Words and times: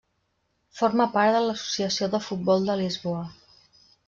Forma 0.79 1.07
part 1.17 1.35
de 1.37 1.43
l'Associació 1.49 2.09
de 2.15 2.23
Futbol 2.29 2.67
de 2.71 2.79
Lisboa. 2.81 3.23